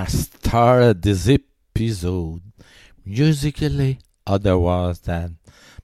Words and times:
I 0.00 0.06
started 0.06 1.02
this 1.02 1.28
episode 1.28 2.40
musically 3.04 3.98
otherwise 4.26 5.00
than 5.00 5.36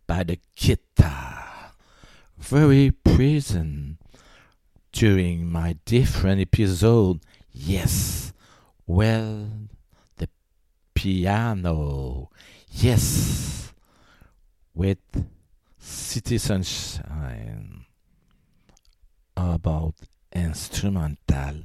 by 0.06 0.22
the 0.22 0.38
guitar, 0.56 1.72
very 2.38 2.92
present 2.92 3.98
during 4.90 5.52
my 5.52 5.76
different 5.84 6.40
episode. 6.40 7.20
Yes, 7.52 8.32
well, 8.86 9.50
the 10.16 10.30
piano, 10.94 12.30
yes, 12.70 13.74
with 14.74 14.96
City 15.78 16.38
Sunshine 16.38 17.84
about 19.36 19.94
instrumental. 20.32 21.64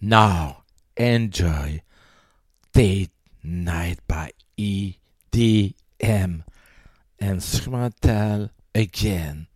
Now 0.00 0.62
enjoy 0.96 1.82
Date 2.72 3.10
Night 3.42 3.98
by 4.08 4.32
EDM 4.56 5.74
and 6.00 6.42
instrumental 7.20 8.48
again, 8.74 9.46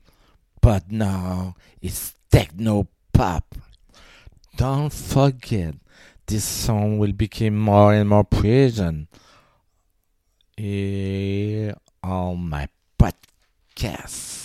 but 0.61 0.93
now 0.93 1.55
it's 1.81 2.15
techno 2.31 2.89
pop. 3.15 3.55
Don't 4.57 4.93
forget, 4.93 5.77
this 6.27 6.45
song 6.45 6.99
will 6.99 7.13
become 7.13 7.57
more 7.57 7.95
and 7.95 8.11
more 8.11 8.25
present 8.25 9.09
here 10.59 11.75
on 12.03 12.51
my 12.51 12.69
podcast. 12.99 14.44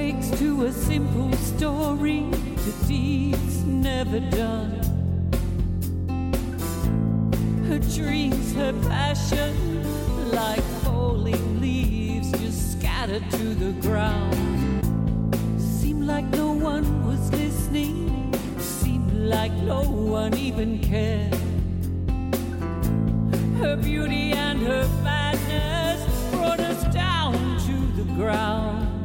Wakes 0.00 0.30
to 0.38 0.64
a 0.64 0.72
simple 0.72 1.30
story, 1.34 2.20
the 2.66 2.74
deeds 2.88 3.56
never 3.64 4.18
done. 4.18 4.72
Her 7.68 7.78
dreams, 7.96 8.54
her 8.54 8.72
passion, 8.88 9.52
like 10.32 10.64
falling 10.84 11.60
leaves 11.60 12.30
just 12.42 12.60
scattered 12.78 13.26
to 13.32 13.46
the 13.64 13.72
ground. 13.86 14.36
Seemed 15.58 16.06
like 16.06 16.28
no 16.42 16.52
one 16.52 16.86
was 17.06 17.22
listening, 17.32 18.32
seemed 18.58 19.12
like 19.36 19.52
no 19.52 19.82
one 19.82 20.34
even 20.34 20.78
cared. 20.78 21.34
Her 23.62 23.76
beauty 23.76 24.32
and 24.32 24.58
her 24.62 24.84
madness 25.04 26.00
brought 26.30 26.60
us 26.60 26.82
down 26.94 27.34
to 27.66 27.76
the 27.98 28.06
ground. 28.14 28.99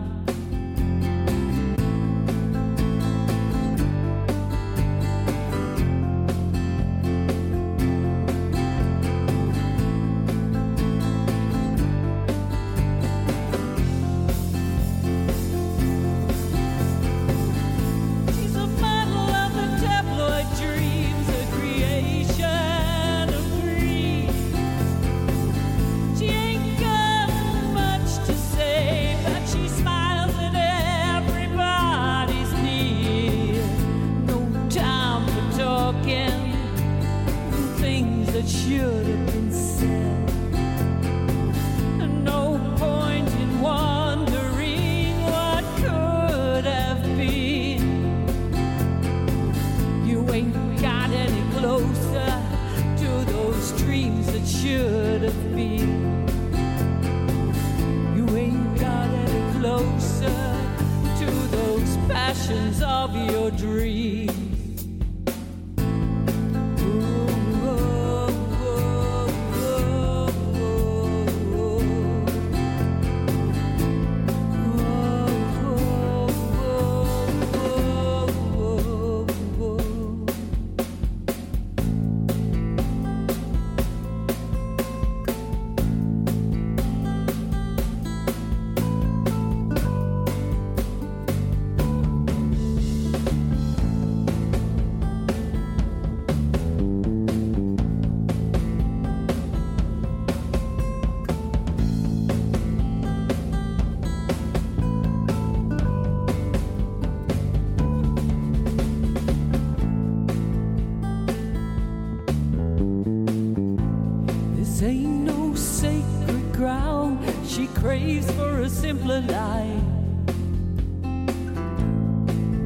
This 114.75 114.83
ain't 114.83 115.21
no 115.21 115.55
sacred 115.55 116.51
ground. 116.51 117.23
She 117.47 117.67
craves 117.67 118.29
for 118.31 118.59
a 118.59 118.67
simpler 118.67 119.21
life. 119.21 119.81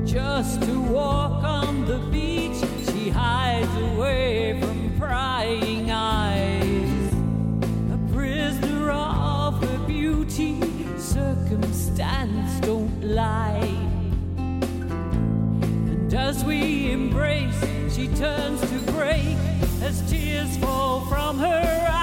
Just 0.08 0.64
to 0.64 0.82
walk 0.82 1.44
on 1.44 1.86
the 1.86 2.00
beach, 2.12 2.58
she 2.88 3.10
hides 3.10 3.70
away 3.94 4.60
from 4.60 4.98
prying 4.98 5.92
eyes. 5.92 7.14
A 7.94 8.00
prisoner 8.12 8.90
of 8.90 9.62
her 9.62 9.78
beauty, 9.86 10.60
circumstance 10.98 12.60
don't 12.62 13.04
lie. 13.04 13.72
And 14.36 16.12
as 16.12 16.44
we 16.44 16.92
embrace, 16.92 17.64
she 17.94 18.08
turns 18.08 18.62
to 18.62 18.92
break 18.94 19.38
as 19.84 20.02
tears 20.10 20.58
fall 20.58 21.02
from 21.02 21.38
her 21.38 21.88
eyes. 21.88 21.99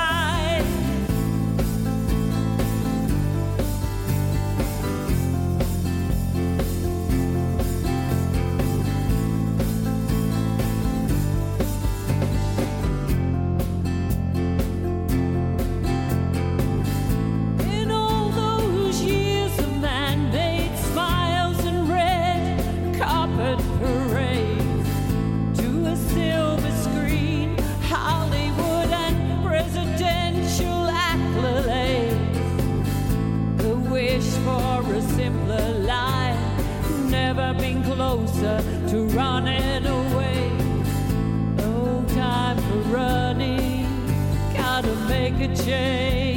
make 45.31 45.51
a 45.51 45.57
change. 45.57 46.36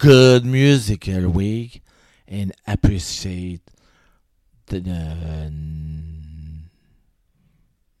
good 0.00 0.46
musical 0.46 1.28
week 1.28 1.82
and 2.26 2.52
appreciate 2.66 3.60
the, 4.66 4.78
uh, 4.78 5.50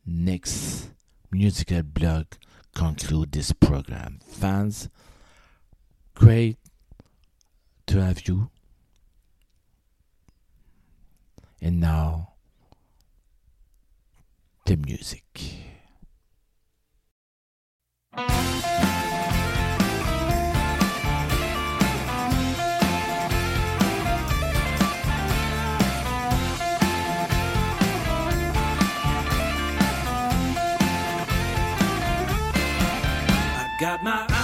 next 0.06 0.88
musical 1.30 1.82
block 1.82 2.38
conclude 2.74 3.30
this 3.32 3.52
program. 3.52 4.18
Fans, 4.26 4.88
great 6.14 6.56
to 7.86 8.02
have 8.02 8.26
you. 8.26 8.48
And 11.60 11.80
now, 11.80 12.32
the 14.64 14.76
music. 14.78 15.26
my 34.02 34.26
eyes. 34.30 34.39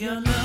your 0.00 0.20
love. 0.20 0.35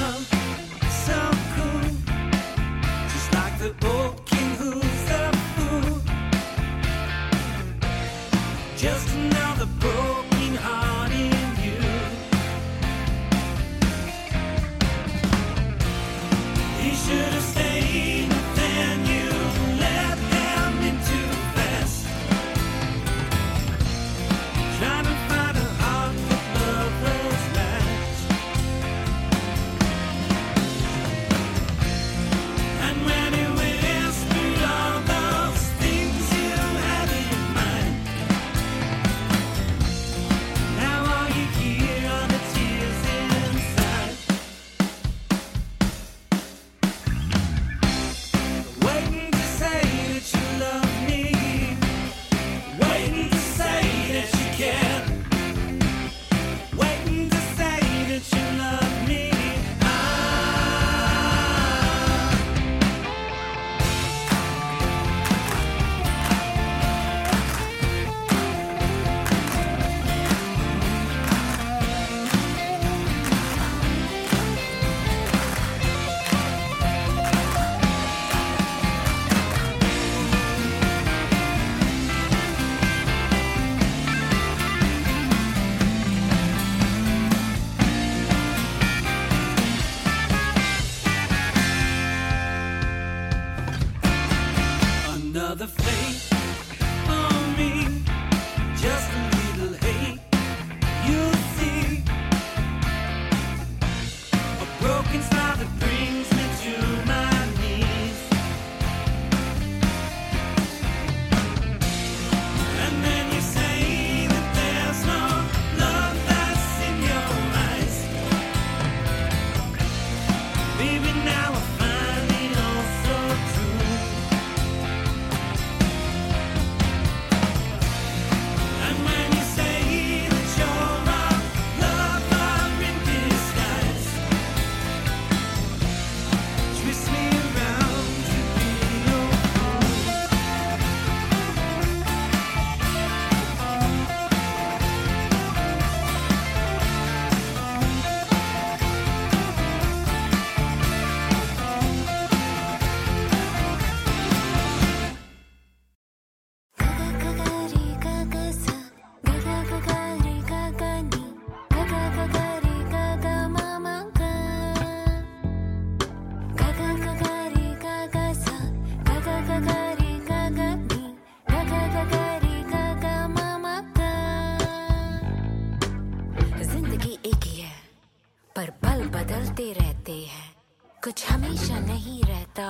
कुछ 181.04 181.26
हमेशा 181.30 181.80
नहीं 181.80 182.22
रहता 182.24 182.68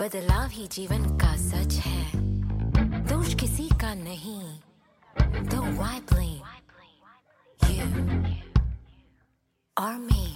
बदलाव 0.00 0.48
ही 0.52 0.66
जीवन 0.72 1.04
का 1.18 1.34
सच 1.42 1.74
है 1.86 2.02
दोष 3.10 3.34
किसी 3.40 3.68
का 3.80 3.92
नहीं 3.94 4.42
तो 5.50 5.60
why 5.78 5.94
blame 6.10 6.42
you 7.70 7.86
or 9.76 9.94
me 10.04 10.26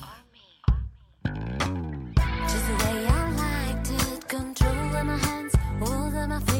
just 2.48 2.64
the 2.68 2.76
way 2.84 2.96
I 3.16 3.20
liked 3.42 3.92
it 3.98 4.28
control 4.36 4.96
in 5.02 5.06
my 5.12 5.18
hands 5.26 5.54
all 5.82 6.18
in 6.24 6.28
my 6.34 6.40
fingers 6.40 6.59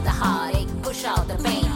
the 0.00 0.10
heartache, 0.10 0.68
push 0.82 1.04
all 1.04 1.22
the 1.24 1.36
pain. 1.42 1.69